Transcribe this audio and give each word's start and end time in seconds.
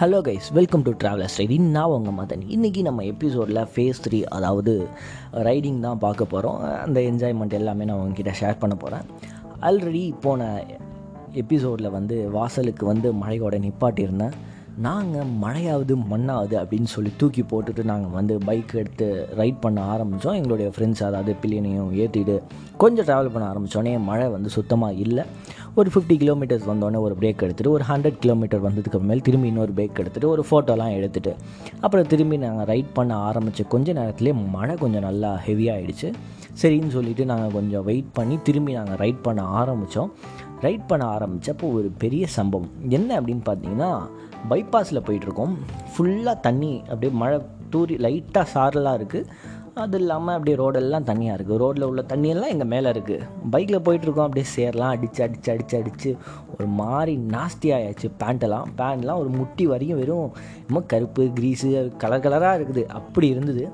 Hello 0.00 0.18
guys 0.20 0.48
welcome 0.52 0.82
to 0.82 0.92
travellers 0.92 1.36
riding 1.36 1.68
நான் 1.70 1.84
உங்கள் 1.84 2.14
மதன். 2.14 2.42
இன்றைக்கி 2.48 2.80
நம்ம 2.82 3.02
எபிசோடில் 3.02 3.60
ஃபேஸ் 3.74 4.00
த்ரீ 4.04 4.24
அதாவது 4.24 4.88
ரைடிங் 5.32 5.78
தான் 5.80 5.98
பார்க்க 5.98 6.24
போகிறோம் 6.24 6.58
அந்த 6.60 7.00
என்ஜாய்மெண்ட் 7.00 7.52
எல்லாமே 7.52 7.84
நான் 7.84 7.96
உங்ககிட்ட 7.96 8.32
ஷேர் 8.40 8.58
பண்ண 8.58 8.74
போகிறேன் 8.74 9.06
ஆல்ரெடி 9.60 10.12
போன 10.20 10.64
எபிசோடில் 11.32 11.90
வந்து 11.90 12.30
வாசலுக்கு 12.30 12.86
வந்து 12.86 13.10
மழையோட 13.12 13.58
நிப்பாட்டியிருந்தேன். 13.66 14.36
நாங்கள் 14.84 15.28
மழையாவது 15.42 15.94
மண்ணாவது 16.10 16.54
அப்படின்னு 16.62 16.84
சொல்லி 16.84 17.12
தூக்கி 17.16 17.42
போட்டுட்டு 17.42 17.84
நாங்கள் 17.84 18.10
வந்து 18.10 18.38
பைக் 18.38 18.74
எடுத்து 18.74 19.26
ரைட் 19.34 19.60
பண்ண 19.60 19.82
ஆரம்பித்தோம் 19.82 20.34
எங்களுடைய 20.34 20.72
ஃப்ரெண்ட்ஸ் 20.76 21.02
அதாவது 21.04 21.36
பில்லியனையும் 21.42 21.92
ஏற்றிட்டு 22.02 22.42
கொஞ்சம் 22.76 23.04
ட்ராவல் 23.04 23.32
பண்ண 23.32 23.52
ஆரம்பித்தோடனே 23.52 24.00
மழை 24.00 24.28
வந்து 24.28 24.48
சுத்தமாக 24.48 24.92
இல்லை. 24.92 25.24
ஒரு 25.74 25.90
ஃபிஃப்டி 25.94 26.16
கிலோமீட்டர்ஸ் 26.16 26.68
வந்தோடனே 26.68 27.00
ஒரு 27.00 27.16
பிரேக் 27.20 27.42
எடுத்துகிட்டு 27.44 27.68
ஒரு 27.68 27.84
ஹண்ட்ரட் 27.88 28.18
கிலோமீட்டர் 28.18 28.64
வந்ததுக்கு 28.64 29.00
மேல் 29.00 29.22
திரும்பி 29.22 29.48
இன்னொரு 29.48 29.72
பிரேக் 29.76 30.00
எடுத்துகிட்டு 30.02 30.24
ஒரு 30.24 30.44
ஃபோட்டோலாம் 30.50 30.94
எடுத்துகிட்டு 30.98 31.34
அப்புறம் 31.80 32.06
திரும்பி 32.06 32.36
நாங்கள் 32.36 32.66
ரைட் 32.66 32.92
பண்ண 32.92 33.14
ஆரம்பித்த 33.14 33.62
கொஞ்ச 33.62 33.92
நேரத்துலேயே 33.92 34.50
மழை 34.50 34.76
கொஞ்சம் 34.76 35.02
நல்லா 35.02 35.40
ஹெவியாகிடுச்சு 35.46 36.12
சரின்னு 36.62 36.88
சொல்லிவிட்டு 36.88 37.24
நாங்கள் 37.24 37.52
கொஞ்சம் 37.52 37.84
வெயிட் 37.84 38.12
பண்ணி 38.12 38.38
திரும்பி 38.42 38.72
நாங்கள் 38.72 38.96
ரைட் 38.96 39.22
பண்ண 39.22 39.42
ஆரம்பித்தோம் 39.42 40.12
ரைட் 40.60 40.86
பண்ண 40.86 41.04
ஆரம்பித்தப்போ 41.06 41.72
ஒரு 41.72 41.92
பெரிய 41.98 42.26
சம்பவம். 42.26 42.70
என்ன 42.88 43.20
அப்படின்னு 43.20 43.42
பார்த்தீங்கன்னா 43.46 43.90
பைபாஸில் 44.50 45.04
போயிட்டுருக்கோம். 45.06 45.54
ஃபுல்லாக 45.92 46.40
தண்ணி 46.40 46.72
அப்படியே 46.88 47.12
மழை 47.22 47.38
தூரி 47.74 47.94
லைட்டாக 48.06 48.46
சாரலாக 48.54 48.98
இருக்குது 49.00 49.28
அது 49.82 49.98
இல்லாமல் 49.98 50.34
அப்படியே 50.34 50.56
ரோடெல்லாம் 50.60 51.06
தண்ணியாக 51.08 51.36
இருக்குது 51.36 51.60
ரோட்டில் 51.62 51.86
உள்ள 51.88 52.02
தண்ணியெல்லாம் 52.12 52.52
எங்கள் 52.52 52.70
மேலே 52.72 52.88
இருக்குது 52.90 53.24
பைக்கில் 53.50 53.82
போயிட்டுருக்கோம் 53.86 54.28
அப்படியே 54.28 54.46
சேரலாம் 54.52 54.92
அடித்து 54.94 55.20
அடித்து 55.24 55.50
அடித்து 55.52 55.74
அடித்து 55.78 56.10
ஒரு 56.54 56.68
மாதிரி 56.78 57.14
நாஸ்டி 57.34 57.70
ஆயாச்சு 57.78 58.08
பேண்ட்டெல்லாம் 58.22 58.70
பேண்ட்லாம் 58.78 59.20
ஒரு 59.22 59.28
முட்டி 59.28 59.66
வரையும் 59.66 59.98
வெறும் 59.98 60.30
ரொம்ப 60.66 60.82
கருப்பு 60.92 61.24
க்ரீஸு 61.40 61.70
கலர் 62.04 62.24
கலராக 62.26 62.58
இருக்குது. 62.60 62.84
அப்படி 63.00 63.28
இருந்தது. 63.28 63.66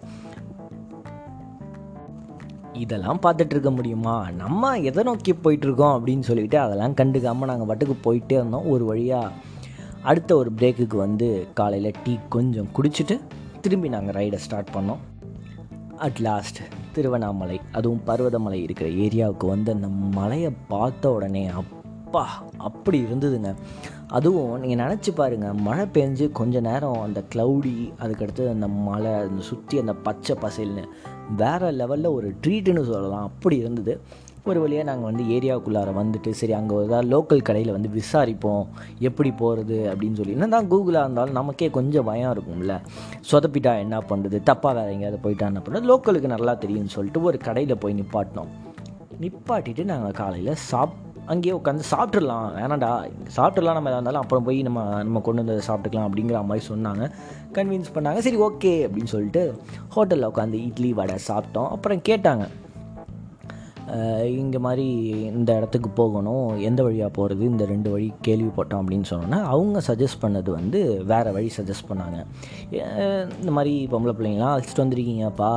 இதெல்லாம் 2.83 3.23
பார்த்துட்டு 3.23 3.55
இருக்க 3.57 3.71
முடியுமா? 3.71 4.17
நம்ம 4.43 4.79
எதை 4.89 5.03
நோக்கி 5.11 5.33
போயிட்டுருக்கோம் 5.33 5.95
அப்படின்னு 5.97 6.29
சொல்லிட்டு 6.31 6.59
அதெல்லாம் 6.59 6.99
கண்டுக்காமல் 7.01 7.51
நாங்கள் 7.53 7.71
பாட்டுக்கு 7.71 7.97
போயிட்டே 8.07 8.39
இருந்தோம். 8.41 8.69
ஒரு 8.75 8.85
வழியாக 8.85 9.33
அடுத்த 10.03 10.37
ஒரு 10.37 10.53
பிரேக்குக்கு 10.53 10.97
வந்து 10.97 11.47
காலையில் 11.55 11.95
டீ 12.05 12.19
கொஞ்சம் 12.29 12.69
குடிச்சிட்டு 12.77 13.21
திரும்பி 13.61 13.89
நாங்கள் 13.89 14.15
ரைடை 14.15 14.37
ஸ்டார்ட் 14.37 14.69
பண்ணோம். 14.75 14.99
அட் 15.97 16.19
லாஸ்ட் 16.19 16.59
திருவண்ணாமலை 16.93 17.61
அதுவும் 17.73 18.01
பர்வதமலை 18.07 18.63
இருக்கிற 18.63 18.91
ஏரியாவுக்கு 18.91 19.47
வந்து 19.47 19.73
அந்த 19.73 19.89
மலையை 19.89 20.51
பார்த்த 20.69 21.13
உடனே 21.13 21.47
அப்பா 21.47 22.45
அப்படி 22.57 23.03
இருந்ததுங்க. 23.03 23.55
அதுவும் 24.09 24.61
நீங்கள் 24.61 24.87
நினச்சி 24.87 25.11
பாருங்கள் 25.15 25.53
மழை 25.53 25.85
பெஞ்சு 25.85 26.33
கொஞ்ச 26.33 26.61
நேரம் 26.61 27.01
அந்த 27.01 27.25
க்ளவுடி 27.35 27.93
அதுக்கடுத்து 28.01 28.49
அந்த 28.49 28.69
மலை 28.69 29.13
அந்த 29.13 29.43
சுற்றி 29.43 29.79
அந்த 29.79 29.95
பச்சை 29.95 30.37
பசைல்னு 30.43 30.85
வேறு 31.37 31.71
லெவலில் 31.71 32.13
ஒரு 32.13 32.35
ட்ரீட்டுன்னு 32.43 32.91
சொல்லலாம். 32.93 33.25
அப்படி 33.25 33.57
இருந்தது. 33.57 34.01
ஒரு 34.51 34.61
வழியாக 34.63 34.87
நாங்கள் 34.89 35.09
வந்து 35.09 35.25
ஏரியாவுக்குள்ளார 35.35 35.91
வந்துட்டு 35.99 36.31
சரி 36.39 36.53
அங்கே 36.53 36.77
ஏதாவது 36.85 37.09
லோக்கல் 37.13 37.43
கடையில் 37.49 37.75
வந்து 37.75 37.91
விசாரிப்போம். 37.99 38.65
எப்படி 39.09 39.31
போகிறது 39.41 39.77
அப்படின்னு 39.91 40.17
சொல்லி. 40.21 40.33
என்ன 40.37 40.49
தான் 40.55 40.71
கூகுளாக 40.73 41.05
இருந்தாலும் 41.07 41.37
நமக்கே 41.39 41.69
கொஞ்சம் 41.77 42.07
பயம் 42.09 42.33
இருக்கும்ல. 42.35 42.77
சொதப்பிட்டா 43.31 43.73
என்ன 43.85 43.99
பண்ணுறது 44.09 44.39
தப்பாக 44.51 44.73
வேறு 44.79 44.95
எங்கேயாவது 44.95 45.21
போயிட்டா 45.27 45.47
என்ன 45.51 45.61
பண்ணுறது 45.67 45.91
லோக்கலுக்கு 45.91 46.33
நல்லா 46.35 46.55
தெரியும்னு 46.65 46.95
சொல்லிட்டு 46.97 47.23
ஒரு 47.29 47.39
கடையில் 47.47 47.81
போய் 47.85 47.97
நிப்பாட்டினோம். 48.01 48.51
நிப்பாட்டிட்டு 49.25 49.85
நாங்கள் 49.93 50.17
காலையில் 50.21 50.61
சாப் 50.71 50.97
அங்கேயே 51.33 51.55
உட்காந்து 51.59 51.85
சாப்பிட்றலாம் 51.93 52.49
வேணாண்டா 52.59 52.91
சாப்பிட்றலாம் 53.37 53.77
நம்ம 53.79 53.91
எதாக 53.91 53.99
இருந்தாலும் 53.99 54.23
அப்புறம் 54.23 54.47
போய் 54.49 54.59
நம்ம 54.69 54.87
நம்ம 55.03 55.21
கொண்டு 55.29 55.45
வந்து 55.45 55.67
சாப்பிட்டுக்கலாம் 55.69 56.09
அப்படிங்கிற 56.09 56.41
மாதிரி 56.49 56.67
சொன்னாங்க. 56.73 57.05
கன்வின்ஸ் 57.59 57.93
பண்ணாங்க. 57.95 58.19
சரி 58.27 58.41
ஓகே 58.49 58.75
அப்படின்னு 58.89 59.13
சொல்லிட்டு 59.15 59.45
ஹோட்டலில் 59.97 60.31
உட்காந்து 60.33 60.61
இட்லி 60.69 60.93
வடை 61.01 61.17
சாப்பிட்டோம். 61.29 61.71
அப்புறம் 61.77 62.03
கேட்டாங்க. 62.11 62.47
இங்கே 64.41 64.59
மாதிரி 64.67 64.87
இந்த 65.37 65.51
இடத்துக்கு 65.57 65.89
போகணும். 66.01 66.47
எந்த 66.69 66.81
வழியாக 66.83 67.11
போகிறது 67.17 67.43
இந்த 67.45 67.65
ரெண்டு 67.73 67.89
வழி 67.91 68.09
கேள்விப்பட்டோம் 68.27 68.81
அப்படின்னு 68.83 69.09
சொன்னோன்னா 69.11 69.39
அவங்க 69.55 69.81
சஜஸ்ட் 69.89 70.23
பண்ணது 70.23 70.51
வந்து 70.59 70.81
வேறு 71.11 71.33
வழி 71.33 71.51
சஜஸ்ட் 71.57 71.89
பண்ணாங்க. 71.91 72.19
இந்த 73.41 73.53
மாதிரி 73.59 73.75
பொம்பளை 73.93 74.15
பிள்ளைங்களாம் 74.19 74.55
அழைச்சிட்டு 74.55 74.85
வந்திருக்கீங்கப்பா. 74.85 75.53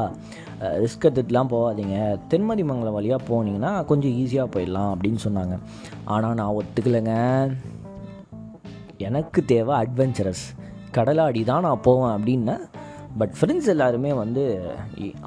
ரிஸ்க் 0.83 1.07
எடுத்துட்டுலாம் 1.07 1.53
போகாதீங்க. 1.53 1.95
தென்மதி 2.33 2.65
மங்கலம் 2.71 2.97
வழியாக 2.97 3.27
போனீங்கன்னா 3.29 3.71
கொஞ்சம் 3.85 4.15
ஈஸியாக 4.21 4.53
போயிடலாம் 4.55 4.91
அப்படின்னு 4.95 5.21
சொன்னாங்க. 5.27 5.57
ஆனால் 6.15 6.37
நான் 6.41 6.57
ஒத்துக்கலைங்க. 6.59 7.15
எனக்கு 9.07 9.39
தேவை 9.45 9.73
அட்வென்ச்சரஸ் 9.83 10.45
கடலாடி 10.97 11.41
தான் 11.43 11.65
நான் 11.67 11.85
போவேன் 11.87 12.13
அப்படின்னா 12.17 12.55
பட் 13.19 13.33
ஃப்ரெண்ட்ஸ் 13.37 13.69
எல்லாருமே 13.73 14.11
வந்து 14.21 14.43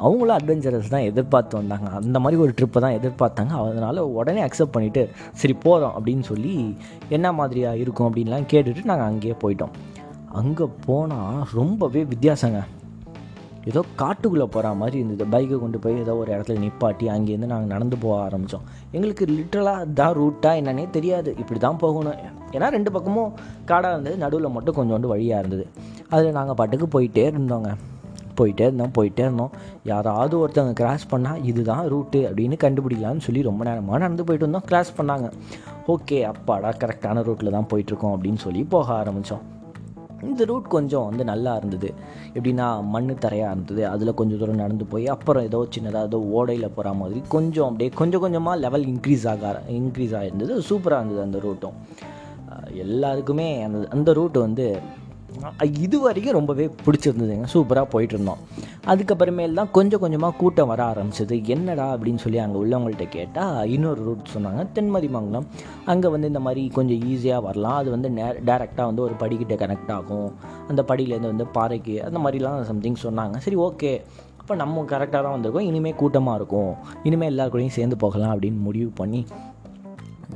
அவங்களும் 0.07 0.37
அட்வென்ச்சரஸ் 0.39 0.93
தான் 0.95 1.07
எதிர்பார்த்து 1.11 1.55
வந்தாங்க. 1.61 1.89
அந்த 2.01 2.19
மாதிரி 2.25 2.41
ஒரு 2.45 2.53
ட்ரிப்பை 2.59 2.81
தான் 2.85 2.97
எதிர்பார்த்தாங்க. 2.99 3.53
அதனால் 3.67 4.01
உடனே 4.19 4.43
அக்செப்ட் 4.47 4.75
பண்ணிவிட்டு 4.77 5.05
சரி 5.43 5.57
போகிறோம் 5.67 5.95
அப்படின்னு 5.99 6.25
சொல்லி 6.31 6.55
என்ன 7.17 7.33
மாதிரியாக 7.41 7.83
இருக்கும் 7.85 8.09
அப்படின்லாம் 8.09 8.51
கேட்டுட்டு 8.55 8.91
நாங்கள் 8.93 9.11
அங்கேயே 9.11 9.37
போயிட்டோம். 9.45 9.77
அங்கே 10.41 10.67
போனால் 10.87 11.45
ரொம்பவே 11.61 12.03
வித்தியாசங்க. 12.15 12.61
ஏதோ 13.71 13.81
காட்டுக்குள்ளே 14.01 14.47
போகிற 14.55 14.73
மாதிரி 14.81 14.97
இருந்தது. 15.01 15.25
பைக்கை 15.35 15.57
கொண்டு 15.65 15.79
போய் 15.85 16.03
ஏதோ 16.05 16.15
ஒரு 16.23 16.31
இடத்துல 16.37 16.59
நிப்பாட்டி 16.65 17.07
அங்கேருந்து 17.15 17.51
நாங்கள் 17.53 17.73
நடந்து 17.75 17.97
போக 18.05 18.17
ஆரம்பித்தோம். 18.27 18.65
எங்களுக்கு 18.97 19.25
லிட்ரலாக 19.39 19.85
தான் 20.01 20.17
ரூட்டாக 20.21 20.61
என்னன்னே 20.61 20.87
தெரியாது. 20.97 21.31
இப்படி 21.43 21.61
தான் 21.67 21.83
போகணும். 21.85 22.19
ஏன்னா 22.57 22.69
ரெண்டு 22.77 22.93
பக்கமும் 22.97 23.33
காடாக 23.71 23.95
இருந்தது. 23.95 24.17
நடுவில் 24.25 24.55
மட்டும் 24.57 24.79
கொஞ்சோண்டு 24.79 25.13
வழியாக 25.15 25.43
இருந்தது. 25.45 25.67
அதில் 26.15 26.37
நாங்கள் 26.39 26.59
பாட்டுக்கு 26.61 26.89
போயிட்டே 26.97 27.25
இருந்தோங்க. 27.33 27.71
போயிட்டே 28.39 28.65
இருந்தோம் 28.69 28.93
போயிட்டே 28.97 29.23
இருந்தோம். 29.27 29.55
யாராவது 29.91 30.35
ஒருத்தவங்க 30.41 30.75
கிராஸ் 30.81 31.07
பண்ணால் 31.13 31.43
இதுதான் 31.51 31.85
ரூட்டு 31.93 32.19
அப்படின்னு 32.29 32.57
கண்டுபிடிக்கலான்னு 32.65 33.25
சொல்லி 33.27 33.41
ரொம்ப 33.49 33.63
நேரமாக 33.69 33.99
நடந்து 34.05 34.27
போயிட்டு 34.29 34.47
இருந்தோம். 34.47 34.67
கிராஸ் 34.71 34.97
பண்ணாங்க. 34.99 35.29
ஓகே 35.95 36.19
அப்பாடா 36.33 36.71
கரெக்டான 36.83 37.23
ரூட்டில் 37.29 37.57
தான் 37.57 37.71
போயிட்டுருக்கோம் 37.73 38.15
அப்படின்னு 38.17 38.41
சொல்லி 38.47 38.63
போக 38.75 38.93
ஆரம்பித்தோம். 39.03 39.45
இந்த 40.23 40.45
ரூட் 40.45 40.69
கொஞ்சம் 40.69 41.05
வந்து 41.05 41.25
நல்லா 41.25 41.57
இருந்தது. 41.57 41.95
எப்படின்னா 42.35 42.67
மண் 42.83 43.11
தரையாக 43.25 43.51
இருந்தது. 43.51 43.87
அதில் 43.87 44.15
கொஞ்சம் 44.15 44.39
தூரம் 44.39 44.55
நடந்து 44.55 44.85
போய் 44.85 45.07
அப்புறம் 45.07 45.43
ஏதோ 45.43 45.67
சின்னதாக 45.77 46.09
ஏதோ 46.11 46.21
ஓடையில் 46.39 46.75
போகிற 46.75 46.93
மாதிரி 46.93 47.23
கொஞ்சம் 47.29 47.65
அப்படியே 47.65 47.91
கொஞ்சம் 47.91 48.21
கொஞ்சமாக 48.21 48.57
லெவல் 48.57 48.87
இன்க்ரீஸ் 48.87 49.27
ஆக 49.29 49.63
இன்க்ரீஸ் 49.69 50.15
ஆகிருந்தது 50.15 50.59
சூப்பராக 50.71 51.01
இருந்தது 51.01 51.23
அந்த 51.23 51.39
ரூட்டும் 51.39 51.77
எல்லாருக்குமே 52.75 53.63
அந்த 53.63 53.89
அந்த 53.89 54.13
ரூட்டு 54.13 54.41
வந்து 54.41 54.81
இது 55.85 55.97
வரைக்கும் 56.05 56.37
ரொம்பவே 56.39 56.67
பிடிச்சிருந்ததுங்க. 56.85 57.47
சூப்பராக 57.55 57.87
போயிட்டு 57.95 58.15
இருந்தோம் 58.17 58.43
அதுக்கப்புறமேல் 58.93 59.59
தான் 59.61 59.71
கொஞ்சம் 59.79 60.03
கொஞ்சமாக 60.05 60.37
கூட்டம் 60.41 60.71
வர 60.73 60.83
ஆரம்பிச்சது. 60.93 61.37
என்னடா 61.55 61.87
அப்படின்னு 61.95 62.23
சொல்லி 62.25 62.39
அங்கே 62.45 62.59
உள்ளவங்கள்ட்ட 62.63 63.07
கேட்டால் 63.17 63.59
இன்னொரு 63.75 64.01
ரூட் 64.09 64.33
சொன்னாங்க. 64.35 64.63
தென்மதி 64.77 65.11
மங்கலம் 65.17 65.49
அங்கே 65.95 66.13
வந்து 66.15 66.31
இந்த 66.33 66.43
மாதிரி 66.47 66.65
கொஞ்சம் 66.79 67.03
ஈஸியாக 67.11 67.47
வரலாம். 67.49 67.79
அது 67.83 67.91
வந்து 67.97 68.11
நே 68.19 68.29
டேரெக்டாக 68.51 68.89
வந்து 68.91 69.05
ஒரு 69.09 69.17
படிக்கிட்ட 69.25 69.57
கனெக்ட் 69.65 69.93
ஆகும். 69.99 70.31
அந்த 70.71 70.85
படியிலேருந்து 70.93 71.33
வந்து 71.35 71.49
பாறைக்கு 71.59 71.97
அந்த 72.09 72.21
மாதிரிலாம் 72.25 72.65
சம்திங் 72.73 73.05
சொன்னாங்க. 73.07 73.37
சரி 73.47 73.59
ஓகே 73.69 73.93
அப்போ 74.41 74.57
நம்ம 74.65 74.83
கரெக்டாக 74.91 75.21
தான் 75.25 75.35
வந்திருக்கோம். 75.35 75.67
இனிமேல் 75.71 75.99
கூட்டமாக 76.03 76.39
இருக்கும். 76.41 76.71
இனிமேல் 77.09 77.33
எல்லாருக்கூடையும் 77.33 77.75
சேர்ந்து 77.79 77.97
போகலாம் 78.05 78.33
அப்படின்னு 78.35 78.61
முடிவு 78.69 78.91
பண்ணி 79.01 79.21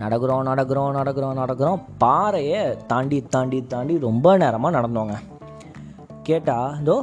நடக்கிறோம் 0.02 0.46
நடக்கிறோம் 0.50 0.96
நடக்கிறோம் 0.98 1.38
நடக்கிறோம். 1.40 1.80
பாறையை 2.02 2.60
தாண்டி 2.90 3.18
தாண்டி 3.34 3.58
தாண்டி 3.72 3.94
ரொம்ப 4.08 4.36
நேரமாக 4.42 4.76
நடந்தோங்க. 4.78 5.16
கேட்டால் 6.28 6.76
இதோ 6.82 6.96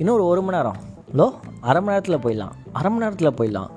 இன்னும் 0.00 0.16
ஒரு 0.18 0.26
ஒரு 0.32 0.42
மணி 0.42 0.56
நேரம். 0.56 0.78
இதோ 1.14 1.26
அரை 1.68 1.80
மணி 1.82 1.94
நேரத்தில் 1.94 2.22
போயிடலாம். 2.24 2.54
அரை 2.78 2.88
மணி 2.90 3.04
நேரத்தில் 3.04 3.36
போயிடலாம். 3.38 3.70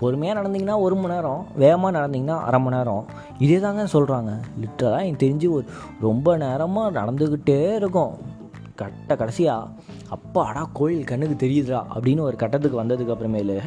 பொறுமையாக 0.00 0.36
நடந்திங்கன்னா 0.40 0.76
ஒரு 0.84 0.94
மணி 0.96 1.14
நேரம். 1.14 1.40
வேகமாக 1.62 1.92
நடந்திங்கன்னா 1.98 2.36
அரை 2.48 2.58
மணி 2.64 2.76
நேரம். 2.76 3.04
இதே 3.44 3.58
தாங்க 3.64 3.82
சொல்கிறாங்க 3.94 4.30
லிட்டராக 4.62 5.04
எனக்கு 5.06 5.24
தெரிஞ்சு 5.24 5.48
ஒரு 5.56 5.64
ரொம்ப 6.00 6.36
நேரமாக 6.44 6.94
நடந்துக்கிட்டே 6.98 7.58
இருக்கும். 7.80 8.12
கட்ட 8.80 9.16
கடைசியாக 9.20 9.68
அப்பாடா 10.14 10.62
கோயில் 10.78 11.08
கண்ணுக்கு 11.10 11.36
தெரியுதுடா 11.42 11.80
அப்படின்னு 11.94 12.22
ஒரு 12.28 12.36
கட்டத்துக்கு 12.42 12.80
வந்ததுக்கு 12.82 13.14
அப்புறமேலு 13.14 13.58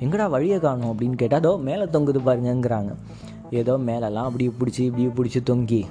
எங்கடா 0.00 0.28
வழியை 0.30 0.58
காணும் 0.58 0.90
அப்படின்னு 0.92 1.16
கேட்டால் 1.22 1.38
அதோ 1.38 1.56
மேலே 1.56 1.82
தொங்குது 1.82 2.20
பாருங்கங்கிறாங்க. 2.26 2.92
ஏதோ 3.50 3.78
மேலெல்லாம் 3.78 4.24
அப்படியே 4.24 4.50
பிடிச்சி 4.58 4.82
இப்படியே 4.90 5.08
பிடிச்சி 5.18 5.42
தொங்கி. 5.50 5.82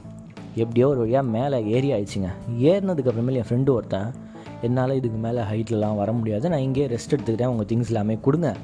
எப்படியோ 0.56 0.88
ஒரு 0.88 1.00
வழியாக 1.00 1.28
மேலே 1.28 1.58
ஏறி 1.66 1.92
ஆயிடுச்சுங்க. 1.92 2.30
ஏறினதுக்கப்புறமேல 2.70 3.42
என் 3.42 3.50
ஃப்ரெண்டு 3.50 3.70
ஒருத்தன் 3.70 4.14
என்னால் 4.62 4.92
இதுக்கு 4.92 5.18
மேலே 5.18 5.42
ஹைட்லலாம் 5.42 5.96
வர 5.96 6.12
முடியாது. 6.12 6.50
நான் 6.50 6.60
இங்கேயே 6.60 6.88
ரெஸ்ட் 6.88 7.16
எடுத்துக்கிறேன் 7.16 7.46
உங்கள் 7.46 7.66
திங்ஸ் 7.66 7.92
எல்லாமே 7.94 8.18
கொடுங்க. 8.22 8.56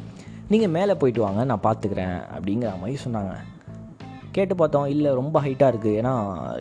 நீங்கள் 0.50 0.70
மேலே 0.70 0.94
போயிட்டு 0.94 1.22
வாங்க. 1.22 1.44
நான் 1.44 1.64
பார்த்துக்கிறேன். 1.64 2.18
அப்படிங்கிற 2.36 2.72
மாதிரி 2.80 2.98
சொன்னாங்க. 3.06 3.34
கேட்டு 4.36 4.54
பார்த்தோம். 4.60 4.88
இல்லை 4.94 5.10
ரொம்ப 5.20 5.38
ஹைட்டாக 5.46 5.72
இருக்குது 5.74 5.98
ஏன்னா 6.00 6.14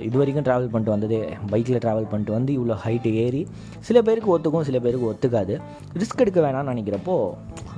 இது 0.06 0.16
வரைக்கும் 0.20 0.46
ட்ராவல் 0.48 0.70
பண்ணிட்டு 0.72 0.94
வந்ததே 0.94 1.20
பைக்கில் 1.52 1.82
ட்ராவல் 1.84 2.08
பண்ணிட்டு 2.10 2.36
வந்து 2.36 2.52
இவ்வளோ 2.58 2.76
ஹைட்டு 2.84 3.12
ஏறி 3.24 3.42
சில 3.88 3.98
பேருக்கு 4.08 4.32
ஒத்துக்கும் 4.34 4.66
சில 4.68 4.78
பேருக்கு 4.86 5.10
ஒத்துக்காது. 5.12 5.56
ரிஸ்க் 6.02 6.22
எடுக்க 6.24 6.40
வேணாம்னு 6.46 6.72
நினைக்கிறப்போ 6.72 7.16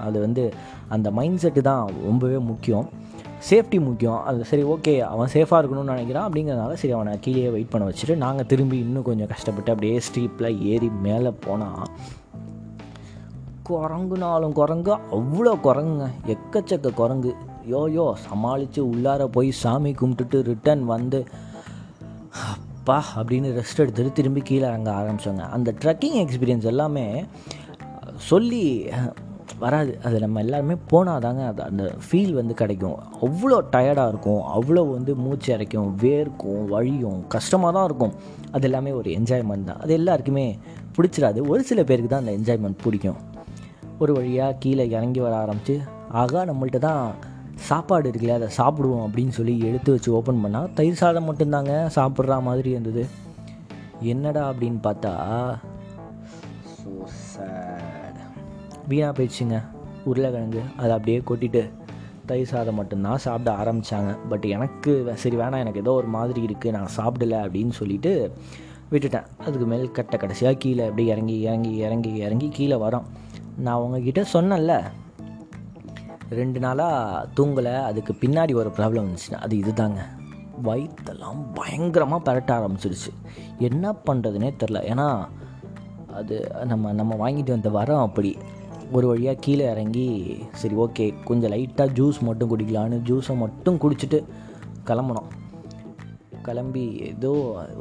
அது 0.07 0.17
வந்து 0.27 0.45
அந்த 0.97 1.11
மைண்ட் 1.19 1.43
செட்டு 1.45 1.63
தான் 1.71 1.85
ரொம்பவே 2.09 2.41
முக்கியம். 2.51 2.89
சேஃப்டி 3.49 3.79
முக்கியம். 3.87 4.21
அது 4.29 4.45
சரி 4.51 4.63
ஓகே 4.75 4.93
அவன் 5.13 5.33
சேஃபாக 5.37 5.59
இருக்கணும்னு 5.61 5.95
நினைக்கிறான் 5.95 6.27
அப்படிங்கிறதுனால 6.29 6.77
சரி 6.83 6.93
அவனை 6.99 7.15
கீழே 7.25 7.49
வெயிட் 7.57 7.73
பண்ண 7.73 7.89
வச்சுட்டு 7.89 8.15
நாங்கள் 8.25 8.51
திரும்பி 8.53 8.79
இன்னும் 8.87 9.09
கொஞ்சம் 9.09 9.33
கஷ்டப்பட்டு 9.33 9.73
அப்படியே 9.75 9.97
ஸ்டீப்பில் 10.09 10.61
ஏறி 10.73 10.91
மேலே 11.07 11.33
போனால் 11.47 11.83
குரங்குனாலும் 13.69 14.55
குரங்கு 14.61 14.95
அவ்வளோ 15.17 15.53
குரங்குங்க. 15.67 16.07
எக்கச்சக்க 16.35 16.95
குரங்கு. 17.03 17.33
யோயோ 17.73 18.07
சமாளித்து 18.27 18.81
உள்ளார 18.93 19.25
போய் 19.37 19.51
சாமி 19.63 19.91
கும்பிட்டுட்டு 20.01 20.39
ரிட்டர்ன் 20.51 20.83
வந்து 20.95 21.19
அப்பா 22.55 22.97
அப்படின்னு 23.19 23.51
ரெஸ்ட் 23.59 23.83
எடுத்துட்டு 23.83 24.13
திரும்பி 24.13 24.41
கீழே 24.49 24.65
இறங்க 24.71 24.91
ஆரம்பித்தோங்க 25.01 25.45
அந்த 25.57 25.73
ட்ரெக்கிங் 25.83 26.19
எக்ஸ்பீரியன்ஸ் 26.23 26.71
எல்லாமே 26.73 27.05
சொல்லி 28.31 28.63
வராது. 29.63 29.93
அது 30.07 30.17
நம்ம 30.21 30.41
எல்லாருமே 30.45 30.77
போனால் 30.91 31.25
தாங்க 31.25 31.43
அது 31.47 31.63
அந்த 31.63 31.85
ஃபீல் 32.05 32.33
வந்து 32.39 32.55
கிடைக்கும். 32.55 32.97
அவ்வளோ 33.27 33.59
டயர்டாக 33.75 34.13
இருக்கும். 34.13 34.43
அவ்வளோ 34.57 34.83
வந்து 34.93 35.13
மூச்சு 35.25 35.51
இறைக்கும் 35.57 35.91
வேர்க்கும் 36.03 36.65
வழியும் 36.75 37.21
கஷ்டமாக 37.35 37.73
தான் 37.77 37.87
இருக்கும். 37.91 38.15
அது 38.55 38.67
எல்லாமே 38.69 38.93
ஒரு 39.01 39.11
என்ஜாய்மெண்ட் 39.19 39.69
தான். 39.71 39.81
அது 39.85 39.93
எல்லாருக்குமே 40.01 40.47
பிடிச்சிடாது 40.97 41.41
ஒரு 41.53 41.63
சில 41.71 41.83
பேருக்கு 41.91 42.11
தான் 42.13 42.25
அந்த 42.25 42.35
என்ஜாய்மெண்ட் 42.39 42.83
பிடிக்கும். 42.85 43.21
ஒரு 44.03 44.13
வழியாக 44.19 44.59
கீழே 44.65 44.85
இறங்கி 44.97 45.21
வர 45.21 45.35
ஆரம்பித்து 45.45 45.77
ஆகா 46.23 46.41
நம்மள்ட்ட 46.51 46.79
தான் 46.89 47.05
சாப்பாடு 47.69 48.11
இருக்குல்ல 48.11 48.39
அதை 48.39 48.49
சாப்பிடுவோம் 48.57 49.05
அப்படின்னு 49.07 49.35
சொல்லி 49.39 49.55
எடுத்து 49.69 49.93
வச்சு 49.93 50.11
ஓப்பன் 50.13 50.43
பண்ணால் 50.45 50.73
தயிர் 50.75 51.01
சாதம் 51.03 51.29
மட்டும்தாங்க 51.29 51.75
சாப்பிட்ற 51.97 52.43
மாதிரி 52.43 52.71
இருந்தது. 52.71 53.05
என்னடா 54.01 54.43
அப்படின்னு 54.51 54.81
பார்த்தா 54.87 55.13
ஸோ 56.79 56.91
சேட் 57.31 58.21
வீணாக 58.89 59.13
போயிடுச்சுங்க 59.19 59.59
உருளைக்கிழங்கு. 60.11 60.63
அதை 60.77 60.91
அப்படியே 60.91 61.23
கொட்டிட்டு 61.31 61.63
தயிர் 62.27 62.51
சாதம் 62.53 62.75
மட்டும்தான் 62.75 63.23
சாப்பிட 63.25 63.51
ஆரம்பித்தாங்க 63.63 64.13
பட் 64.29 64.45
எனக்கு 64.57 65.15
சரி 65.23 65.37
வேணாம் 65.37 65.63
எனக்கு 65.65 65.83
ஏதோ 65.85 65.93
ஒரு 65.93 66.07
மாதிரி 66.07 66.41
இருக்குது 66.47 66.75
நான் 66.77 66.95
சாப்பிடல 66.97 67.39
அப்படின்னு 67.45 67.75
சொல்லிட்டு 67.81 68.13
விட்டுட்டேன். 68.93 69.29
அதுக்கு 69.47 69.67
மேல் 69.67 69.91
கட்ட 69.91 70.17
கடைசியாக 70.17 70.57
கீழே 70.57 70.83
அப்படியே 70.85 71.09
இறங்கி 71.13 71.37
இறங்கி 71.41 71.73
இறங்கி 71.77 72.13
இறங்கி 72.17 72.49
கீழே 72.49 72.77
வரோம். 72.77 73.07
நான் 73.57 73.81
உங்ககிட்ட 73.85 74.25
சொன்னேன்ல 74.33 74.75
ரெண்டு 76.35 76.61
நாளாக 76.61 77.27
தூங்கலை. 77.37 77.75
அதுக்கு 77.91 78.13
பின்னாடி 78.21 78.55
ஒரு 78.55 78.71
ப்ராப்ளம் 78.77 79.07
வந்துச்சுன்னா 79.07 79.41
அது 79.47 79.57
இதுதாங்க. 79.57 80.01
வயிற்றெல்லாம் 80.65 81.41
பயங்கரமாக 81.55 82.27
பரட்ட 82.27 82.51
ஆரம்பிச்சிடுச்சு 82.59 83.13
என்ன 83.69 83.95
பண்ணுறதுனே 84.11 84.51
தெரில. 84.63 84.81
ஏன்னா 84.93 85.09
அது 86.21 86.37
நம்ம 86.65 86.93
நம்ம 86.93 87.15
வாங்கிட்டு 87.23 87.55
வந்த 87.57 87.71
வரோம் 87.71 88.05
அப்படி. 88.09 88.33
ஒரு 88.93 89.07
வழியாக 89.07 89.43
கீழே 89.45 89.65
இறங்கி 89.71 90.09
சரி 90.53 90.75
ஓகே 90.75 91.05
கொஞ்சம் 91.25 91.53
லைட்டாக 91.53 91.95
ஜூஸ் 91.99 92.19
மட்டும் 92.21 92.51
குடிக்கலான்னு 92.51 92.99
ஜூஸை 93.09 93.35
மட்டும் 93.37 93.79
குடிச்சிட்டு 93.85 94.19
கிளம்புனோம். 94.91 95.31
கிளம்பி 96.43 96.85
ஏதோ 97.11 97.31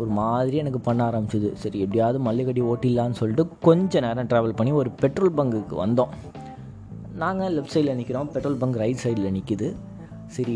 ஒரு 0.01 0.11
மாதிரி 0.19 0.57
எனக்கு 0.57 0.79
பண்ண 0.79 1.01
ஆரம்பிச்சிது. 1.09 1.49
சரி 1.63 1.79
எப்படியாவது 1.79 2.19
மல்லிகட்டி 2.27 2.63
ஓட்டிடலான்னு 2.71 3.19
சொல்லிட்டு 3.21 3.45
கொஞ்ச 3.61 3.99
நேரம் 3.99 4.27
ட்ராவல் 4.27 4.57
பண்ணி 4.59 4.73
ஒரு 4.81 4.91
பெட்ரோல் 5.03 5.37
பங்குக்கு 5.37 5.75
வந்தோம். 5.85 6.13
நாங்கள் 7.23 7.55
லெஃப்ட் 7.55 7.75
சைடில் 7.77 7.99
நிற்கிறோம் 8.01 8.31
பெட்ரோல் 8.35 8.61
பங்க் 8.61 8.79
ரைட் 8.83 9.03
சைடில் 9.07 9.35
நிற்கிது 9.39 9.69
சரி 10.35 10.55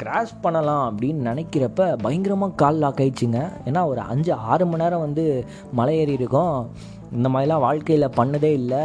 கிராஸ் 0.00 0.32
பண்ணலாம் 0.44 0.82
அப்படின்னு 0.88 1.20
நினைக்கிறப்ப 1.28 1.84
பயங்கரமாக 2.02 2.58
கால் 2.62 2.80
லாக் 2.82 3.00
ஆயிடுச்சுங்க. 3.02 3.40
ஏன்னா 3.68 3.80
ஒரு 3.92 4.00
அஞ்சு 4.12 4.32
ஆறு 4.50 4.64
மணி 4.70 4.82
நேரம் 4.82 5.04
வந்து 5.04 5.24
மலை 5.78 5.94
ஏறி 6.00 6.12
இருக்கோம். 6.12 6.58
இந்த 7.16 7.28
மாதிரிலாம் 7.34 7.64
வாழ்க்கையில் 7.66 8.14
பண்ணதே 8.18 8.50
இல்லை. 8.60 8.82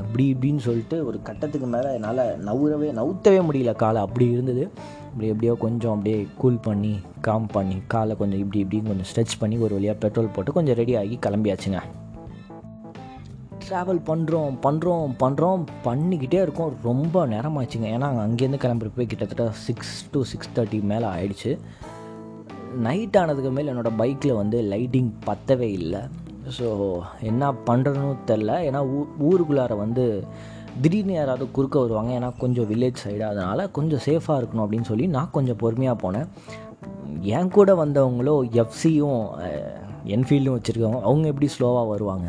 அப்படி 0.00 0.24
இப்படின்னு 0.34 0.62
சொல்லிட்டு 0.66 0.96
ஒரு 1.08 1.18
கட்டத்துக்கு 1.28 1.68
மேலே 1.74 1.90
என்னால் 1.98 2.22
நவுறவே 2.48 2.90
நவுத்தவே 3.00 3.40
முடியல 3.48 3.74
காலை. 3.82 4.00
அப்படி 4.06 4.26
இருந்தது. 4.36 4.64
இப்படி 5.10 5.28
எப்படியோ 5.32 5.54
கொஞ்சம் 5.64 5.94
அப்படியே 5.96 6.18
கூல் 6.42 6.64
பண்ணி 6.68 6.94
காம் 7.28 7.52
பண்ணி 7.56 7.78
காலை 7.94 8.14
கொஞ்சம் 8.16 8.42
இப்படி 8.44 8.62
இப்படின்னு 8.64 8.90
கொஞ்சம் 8.90 9.10
ஸ்ட்ரெச் 9.12 9.40
பண்ணி 9.42 9.58
ஒரு 9.66 9.74
வழியாக 9.78 9.98
பெட்ரோல் 9.98 10.34
போட்டு 10.34 10.56
கொஞ்சம் 10.58 10.78
ரெடி 10.82 10.96
ஆகி 11.02 11.16
கிளம்பியாச்சுங்க. 11.26 11.80
ட்ராவல் 13.68 14.00
பண்ணுறோம் 14.08 14.56
பண்ணுறோம் 14.64 15.12
பண்ணுறோம் 15.22 15.62
பண்ணிக்கிட்டே 15.86 16.40
இருக்கோம். 16.44 16.74
ரொம்ப 16.88 17.26
நேரமாச்சுங்க 17.32 17.86
ஏன்னா 17.96 18.08
அங்கேருந்து 18.24 18.90
போய் 18.96 19.08
கிட்டத்தட்ட 19.12 19.46
சிக்ஸ் 19.66 19.94
டு 20.12 20.20
சிக்ஸ் 20.32 20.52
தேர்ட்டி 20.56 20.78
மேலே 20.92 21.06
ஆயிடுச்சு. 21.14 21.52
நைட் 22.86 23.16
ஆனதுக்கு 23.22 23.50
மேல் 23.56 23.70
என்னோடய 23.72 23.98
பைக்கில் 24.00 24.38
வந்து 24.40 24.58
லைட்டிங் 24.72 25.10
பத்தவே 25.28 25.68
இல்லை. 25.80 26.02
ஸோ 26.58 26.68
என்ன 27.30 27.52
பண்ணுறதுன்னு 27.68 28.16
தெரில. 28.30 28.52
ஏன்னா 28.68 28.82
ஊ 28.96 29.00
ஊருக்குள்ளார 29.28 29.76
வந்து 29.84 30.04
திடீர்னு 30.82 31.14
யாராவது 31.18 31.44
குறுக்க 31.56 31.76
வருவாங்க. 31.84 32.10
ஏன்னா 32.18 32.30
கொஞ்சம் 32.42 32.68
வில்லேஜ் 32.72 33.02
சைடு 33.04 33.24
அதனால் 33.32 33.70
கொஞ்சம் 33.78 34.04
சேஃபாக 34.08 34.38
இருக்கணும் 34.40 34.64
அப்படின்னு 34.66 34.90
சொல்லி 34.92 35.06
நான் 35.16 35.34
கொஞ்சம் 35.36 35.60
பொறுமையாக 35.62 36.02
போனேன். 36.04 36.28
என் 37.36 37.54
கூட 37.58 37.70
வந்தவங்களோ 37.84 38.34
எஃப்சியும் 38.62 39.22
என்ஃபீல்டும் 40.16 40.56
வச்சுருக்கவங்க 40.56 41.00
அவங்க 41.08 41.26
எப்படி 41.32 41.48
ஸ்லோவாக 41.56 41.88
வருவாங்க? 41.94 42.26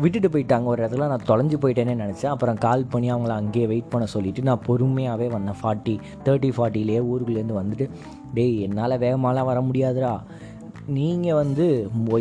விட்டுட்டு 0.00 0.28
போயிட்டாங்க. 0.28 0.64
ஒரு 0.64 0.80
இடத்துல 0.84 1.06
நான் 1.12 1.26
தொலைஞ்சு 1.28 1.56
போயிட்டேனே 1.62 1.94
நினச்சேன். 2.02 2.32
அப்புறம் 2.34 2.58
கால் 2.64 2.84
பண்ணி 2.92 3.08
அவங்கள 3.12 3.34
அங்கேயே 3.40 3.66
வெயிட் 3.72 3.92
பண்ண 3.92 4.06
சொல்லிவிட்டு 4.14 4.48
நான் 4.48 4.64
பொறுமையாகவே 4.66 5.28
வந்தேன். 5.36 5.58
ஃபார்ட்டி 5.60 5.94
தேர்ட்டி 6.28 6.50
ஃபார்ட்டிலேயே 6.56 7.02
ஊருக்குள்ளேருந்து 7.12 7.60
வந்துட்டு 7.60 7.86
டேய் 8.34 8.56
என்னால் 8.66 9.00
வேகமாலாம் 9.04 9.50
வர 9.50 9.60
முடியாதுடா. 9.68 10.14
நீங்கள் 10.96 11.38
வந்து 11.40 11.66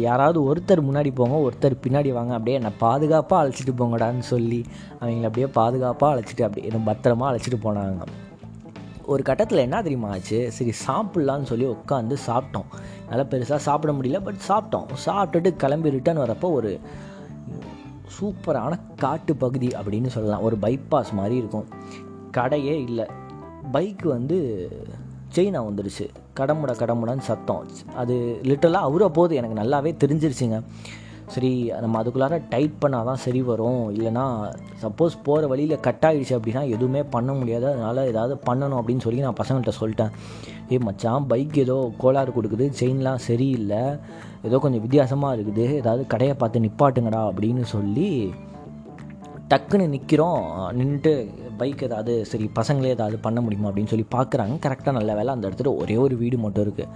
யாராவது 0.07 0.39
ஒருத்தர் 0.49 0.81
முன்னாடி 0.89 1.09
போங்க. 1.15 1.37
ஒருத்தர் 1.47 1.81
பின்னாடி 1.85 2.11
வாங்க. 2.17 2.31
அப்படியே 2.33 2.57
என்னை 2.59 2.71
பாதுகாப்பாக 2.83 3.41
அழைச்சிட்டு 3.43 3.73
போங்கடான்னு 3.79 4.25
சொல்லி 4.33 4.59
அவங்கள 5.01 5.29
அப்படியே 5.29 5.47
பாதுகாப்பாக 5.59 6.13
அழைச்சிட்டு 6.13 6.45
அப்படியே 6.47 6.67
என்ன 6.71 6.83
பத்திரமா 6.91 7.25
அழைச்சிட்டு 7.31 7.59
போனாங்க. 7.65 8.05
ஒரு 9.13 9.21
கட்டத்தில் 9.29 9.63
என்ன 9.65 9.77
தெரியுமா 9.85 10.09
ஆச்சு? 10.15 10.37
சரி 10.57 10.73
சாப்பிட்லான்னு 10.87 11.49
சொல்லி 11.51 11.65
உட்காந்து 11.71 12.15
சாப்பிட்டோம். 12.27 12.69
நல்லா 13.09 13.23
பெருசாக 13.31 13.61
சாப்பிட 13.67 13.93
முடியல 13.93 14.19
பட் 14.27 14.45
சாப்பிட்டோம். 14.51 14.85
சாப்பிட்டுட்டு 15.05 15.49
கிளம்பி 15.63 15.89
ரிட்டர்ன் 15.95 16.21
வரப்போ 16.23 16.49
ஒரு 16.59 16.71
சூப்பரான 18.19 18.79
காட்டு 18.97 19.35
பகுதி 19.35 19.67
அப்படின்னு 19.67 20.07
சொல்லலாம். 20.07 20.41
ஒரு 20.41 20.57
பைபாஸ் 20.61 21.11
மாதிரி 21.11 21.35
இருக்கும். 21.35 21.65
கடையே 22.31 22.83
இல்லை. 22.83 23.05
பைக் 23.71 24.01
வந்து 24.01 24.69
செயினா 25.35 25.61
வந்துடுச்சு 25.61 26.09
கடமுட 26.35 26.71
கடமுடன்னு 26.71 27.19
சத்தம். 27.19 27.67
அது 27.95 28.39
லிட்டலாக 28.43 28.85
அவ்வளோ 28.89 29.05
போது 29.05 29.35
எனக்கு 29.35 29.61
நல்லாவே 29.61 29.95
தெரிஞ்சிருச்சுங்க. 30.05 30.63
சரி 31.35 31.51
நம்ம 31.83 31.99
அதுக்குள்ளார 32.01 32.37
டைட் 32.53 32.75
பண்ணால் 32.83 33.07
தான் 33.09 33.21
சரி 33.25 33.41
வரும். 33.49 33.83
இல்லைனா 33.95 34.25
சப்போஸ் 34.83 35.15
போகிற 35.27 35.47
வழியில் 35.51 35.83
கட் 35.87 36.05
ஆகிடுச்சு 36.09 36.35
அப்படின்னா 36.37 36.63
எதுவுமே 36.75 37.01
பண்ண 37.15 37.31
முடியாது. 37.39 37.67
அதனால் 37.73 38.09
ஏதாவது 38.11 38.35
பண்ணணும் 38.47 38.79
அப்படின்னு 38.81 39.05
சொல்லி 39.07 39.25
நான் 39.25 39.39
பசங்கள்கிட்ட 39.41 39.73
சொல்லிட்டேன். 39.81 40.13
ஏய் 40.73 40.83
மச்சான் 40.87 41.27
பைக் 41.31 41.57
ஏதோ 41.65 41.77
கோளாறு 42.03 42.33
கொடுக்குது 42.37 42.67
செயின்லாம் 42.81 43.23
சரியில்லை. 43.27 43.83
ஏதோ 44.47 44.57
கொஞ்சம் 44.63 44.83
வித்தியாசமாக 44.85 45.35
இருக்குது. 45.37 45.67
ஏதாவது 45.81 46.05
கடையை 46.13 46.35
பார்த்து 46.41 46.65
நிப்பாட்டுங்கடா 46.65 47.21
அப்படின்னு 47.31 47.65
சொல்லி 47.75 48.09
டக்குன்னு 49.53 49.85
நிற்கிறோம் 49.93 50.43
நின்றுட்டு 50.77 51.11
பைக் 51.57 51.81
ஏதாவது 51.87 52.13
சரி 52.29 52.45
பசங்களே 52.59 52.93
ஏதாவது 52.95 53.17
பண்ண 53.25 53.39
முடியுமா 53.45 53.67
அப்படின்னு 53.69 53.91
சொல்லி 53.91 54.05
பார்க்குறாங்க 54.15 54.55
கரெக்டாக 54.65 54.93
நல்ல 54.97 55.11
வேலை. 55.17 55.29
அந்த 55.35 55.45
இடத்துல 55.49 55.71
ஒரே 55.81 55.95
ஒரு 56.05 56.15
வீடு 56.21 56.37
மட்டும் 56.45 56.63
இருக்குது 56.65 56.89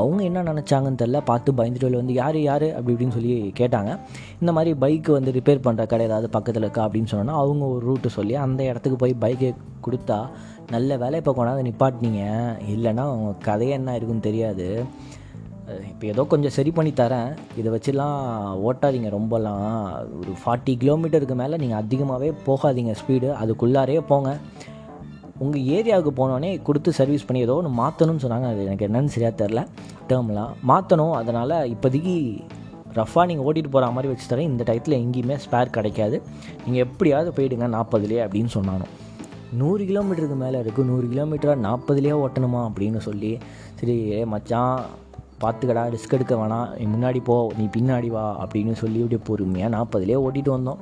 அவங்க 0.00 0.20
என்ன 0.28 0.44
நினச்சாங்கன்னு 0.50 1.00
தெரில 1.02 1.20
பார்த்து 1.30 1.56
பயந்துட்டு 1.60 2.02
வந்து 2.02 2.16
யார் 2.20 2.38
யார்? 2.40 2.66
அப்படி 2.76 2.94
இப்படின்னு 2.94 3.16
சொல்லி 3.18 3.32
கேட்டாங்க. 3.60 3.92
இந்த 4.42 4.52
மாதிரி 4.58 4.72
பைக்கு 4.84 5.10
வந்து 5.18 5.34
ரிப்பேர் 5.38 5.64
பண்ணுற 5.66 5.86
கடை 5.92 6.06
ஏதாவது 6.10 6.30
பக்கத்தில் 6.36 6.66
இருக்கா 6.66 6.84
அப்படின்னு 6.88 7.12
சொன்னோன்னா 7.12 7.36
அவங்க 7.42 7.64
ஒரு 7.74 7.84
ரூட்டு 7.88 8.10
சொல்லி 8.18 8.36
அந்த 8.46 8.62
இடத்துக்கு 8.70 8.98
போய் 9.04 9.22
பைக்கை 9.26 9.50
கொடுத்தா 9.88 10.20
நல்ல 10.76 10.96
வேலை 11.04 11.18
இப்போ 11.22 11.34
கொண்டாந்து 11.38 11.68
நிப்பாட்டினீங்க. 11.70 12.22
இல்லைன்னா 12.74 13.04
அவங்க 13.10 13.32
கதையே 13.48 13.74
என்ன 13.80 13.96
இருக்குன்னு 13.96 14.28
தெரியாது. 14.30 14.68
இப்போ 15.90 16.04
ஏதோ 16.12 16.22
கொஞ்சம் 16.32 16.54
சரி 16.56 16.70
பண்ணி 16.76 16.90
தரேன். 17.00 17.30
இதை 17.60 17.68
வச்சுலாம் 17.74 18.16
ஓட்டாதீங்க 18.68 19.10
ரொம்பலாம். 19.16 19.68
ஒரு 20.20 20.32
ஃபார்ட்டி 20.40 20.72
கிலோமீட்டருக்கு 20.82 21.36
மேலே 21.42 21.56
நீங்கள் 21.62 21.80
அதிகமாகவே 21.82 22.30
போகாதீங்க 22.46 22.94
ஸ்பீடு 23.00 23.28
அதுக்குள்ளாரே 23.42 23.96
போங்க. 24.10 24.30
உங்கள் 25.44 25.64
ஏரியாவுக்கு 25.76 26.12
போனோடனே 26.18 26.50
கொடுத்து 26.66 26.90
சர்வீஸ் 26.98 27.24
பண்ணி 27.28 27.40
ஏதோ 27.46 27.54
ஒன்று 27.60 27.70
மாற்றணும்னு 27.82 28.24
சொன்னாங்க. 28.24 28.48
அது 28.52 28.66
எனக்கு 28.66 28.86
என்னன்னு 28.88 29.14
சரியாக 29.14 29.34
தெரில 29.42 29.62
டேர்ம்லாம் 30.10 30.52
மாற்றணும் 30.70 31.14
அதனால் 31.20 31.54
இப்போதைக்கு 31.74 32.16
ரஃபாக 32.98 33.24
நீங்கள் 33.30 33.46
ஓட்டிகிட்டு 33.46 33.72
போகிற 33.74 33.88
மாதிரி 33.94 34.10
வச்சு 34.10 34.26
தரேன். 34.32 34.50
இந்த 34.52 34.64
டயத்தில் 34.68 35.00
எங்கேயுமே 35.04 35.36
ஸ்பேர் 35.44 35.74
கிடைக்காது. 35.76 36.18
நீங்கள் 36.64 36.84
எப்படியாவது 36.86 37.32
போயிடுங்க 37.38 37.68
நாற்பதுலேயே 37.76 38.20
அப்படின்னு 38.26 38.52
சொன்னானோ. 38.56 38.88
நூறு 39.60 39.82
கிலோமீட்டருக்கு 39.88 40.38
மேலே 40.44 40.60
இருக்குது 40.64 40.88
நூறு 40.90 41.06
கிலோமீட்டராக 41.14 41.64
நாற்பதுலேயே 41.68 42.14
ஓட்டணுமா 42.26 42.60
அப்படின்னு 42.68 43.00
சொல்லி. 43.08 43.32
சரி 43.80 43.96
மச்சான் 44.34 44.78
பார்த்துக்கடா 45.40 45.82
ரிஸ்க் 45.94 46.10
எடுக்க 46.10 46.34
வேணாம். 46.36 46.78
நீ 46.78 46.84
முன்னாடி 46.86 47.20
போ 47.24 47.52
நீ 47.58 47.64
பின்னாடி 47.64 48.06
வா 48.06 48.46
அப்படின்னு 48.46 48.72
சொல்லி 48.72 49.02
அப்படியே 49.02 49.26
பொறுமையாக 49.26 49.76
நாற்பதுலேயே 49.76 50.20
ஓட்டிகிட்டு 50.26 50.52
வந்தோம். 50.56 50.78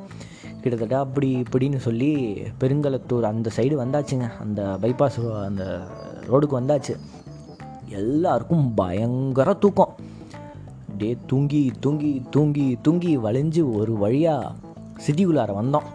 கிட்டத்தட்ட 0.61 0.99
அப்படி 0.99 1.42
இப்படின்னு 1.42 1.76
சொல்லி 1.76 2.40
பெருங்கலத்தூர் 2.61 3.21
அந்த 3.21 3.50
சைடு 3.56 3.76
வந்தாச்சுங்க. 3.82 4.30
அந்த 4.40 4.76
பைபாஸ் 4.80 5.42
அந்த 5.44 5.80
ரோடுக்கு 6.28 6.59
வந்தாச்சு. 6.61 6.97
எல்லாருக்கும் 7.88 8.75
பயங்கர 8.75 9.52
தூக்கம். 9.52 9.94
அப்படியே 10.88 11.16
தூங்கி 11.26 11.73
தூங்கி 11.80 12.23
தூங்கி 12.30 12.78
தூங்கி 12.82 13.18
வளைஞ்சு 13.18 13.75
ஒரு 13.75 13.92
வழியாக 13.92 14.52
சிட்டிக்குள்ளார 15.06 15.50
வந்தோம். 15.62 15.88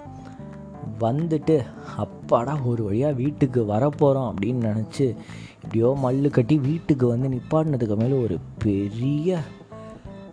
வந்துட்டு 0.99 1.65
அப்பாடா 1.97 2.57
ஒரு 2.65 2.83
வழியாக 2.83 3.13
வீட்டுக்கு 3.13 3.63
வரப்போகிறோம் 3.63 4.33
அப்படின்னு 4.35 4.67
நினச்சி 4.67 5.15
இப்படியோ 5.63 5.97
மல்லு 6.03 6.29
கட்டி 6.29 6.57
வீட்டுக்கு 6.57 7.07
வந்து 7.07 7.29
நிப்பாட்டினதுக்கு 7.29 7.95
மேலே 7.95 8.23
ஒரு 8.23 8.37
பெரிய 8.57 9.37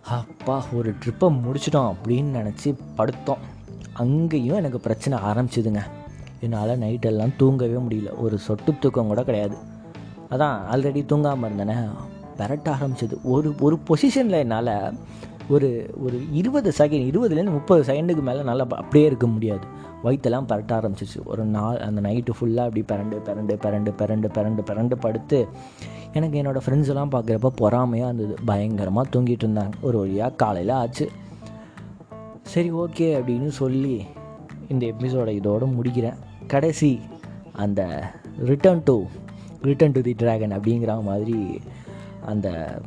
அப்பா 0.03 0.65
ஒரு 0.73 0.91
ட்ரிப்பை 0.91 1.23
முடிச்சிட்டோம் 1.23 1.95
அப்படின்னு 2.05 2.35
நினச்சி 2.35 2.77
படுத்தோம். 2.97 3.43
அங்கேயும் 3.93 4.57
எனக்கு 4.57 4.81
பிரச்சனை 4.81 5.19
ஆரம்பிச்சிதுங்க. 5.19 5.81
என்னால் 6.41 6.79
நைட்டெல்லாம் 6.79 7.37
தூங்கவே 7.37 7.75
முடியல. 7.75 8.19
ஒரு 8.19 8.39
சொட்டு 8.39 8.75
தூக்கம் 8.81 9.07
கூட 9.07 9.25
கிடையாது. 9.25 9.57
அதான் 10.31 10.59
ஆல்ரெடி 10.73 11.05
தூங்காமல் 11.05 11.51
இருந்தேனே. 11.51 11.89
விரட்ட 12.37 12.75
ஆரம்பிச்சது. 12.75 13.13
ஒரு 13.23 13.55
ஒரு 13.61 13.79
பொசிஷனில் 13.89 14.39
என்னால் 14.39 14.95
ஒரு 15.49 15.91
ஒரு 16.05 16.23
இருபது 16.33 16.73
செகண்ட் 16.79 17.07
இருபதுலேருந்து 17.11 17.51
முப்பது 17.51 17.93
செகண்டுக்கு 17.93 18.23
மேலே 18.23 18.43
நல்லா 18.43 18.67
அப்படியே 18.71 19.07
இருக்க 19.07 19.27
முடியாது. 19.27 19.67
வயிற்றெல்லாம் 20.05 20.49
பரட்ட 20.49 20.73
ஆரம்பிச்சிச்சு 20.79 21.25
ஒரு 21.25 21.45
நாள் 21.45 21.79
அந்த 21.79 22.01
நைட்டு 22.01 22.33
ஃபுல்லாக 22.41 22.71
அப்படி 22.71 22.85
பரண்டு 22.89 23.19
பிறண்டு 23.27 23.55
பிறண்டு 23.65 23.93
பிறண்டு 23.99 24.29
பிறண்டு 24.35 24.63
பிறண்டு 24.71 24.95
படுத்து 24.95 25.47
எனக்கு 26.13 26.43
என்னோடய 26.43 26.61
ஃப்ரெண்ட்ஸ் 26.67 26.87
எல்லாம் 26.87 27.11
பார்க்குறப்ப 27.11 27.51
பொறாமையாக 27.57 28.13
இருந்தது. 28.13 28.35
பயங்கரமாக 28.45 29.19
தூங்கிட்டு 29.19 29.47
இருந்தாங்க. 29.47 29.73
ஒரு 29.81 29.99
வழியாக 29.99 30.35
காலையில் 30.35 30.73
ஆச்சு. 30.73 31.11
சரி 32.43 32.73
ஓகே 32.73 33.09
அப்படின்னு 33.19 33.49
சொல்லி 33.49 34.05
இந்த 34.69 34.87
எபிசோடை 34.87 35.35
இதோடு 35.35 35.67
முடிக்கிறேன். 35.67 36.17
கடைசி 36.47 37.01
அந்த 37.53 38.11
return 38.39 38.83
to 38.85 39.03
return 39.63 39.93
to 39.93 40.01
the 40.01 40.15
dragon 40.19 40.57
அப்படிங்கிற 40.57 41.03
மாதிரி 41.03 41.61
அந்த 42.27 42.79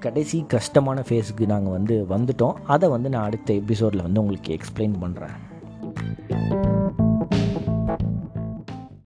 கடைசி 0.00 0.44
கஷ்டமான 0.48 1.04
ஃபேஸுக்கு 1.08 1.46
நாங்கள் 1.54 1.76
வந்து 1.78 2.06
வந்துட்டோம். 2.10 2.58
அதை 2.74 2.88
வந்து 2.96 3.08
நான் 3.14 3.28
அடுத்த 3.30 3.54
எபிசோடில் 3.62 4.06
வந்து 4.08 4.20
உங்களுக்கு 4.20 4.58
எக்ஸ்பிளைன் 4.58 4.98
பண்ணுறேன் 5.04 5.36